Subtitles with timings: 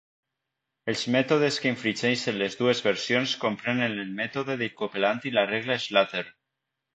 [0.93, 5.79] Els mètodes que infringeixen les dues versions comprenen el mètode de Copeland i la regla
[5.87, 6.27] Slater.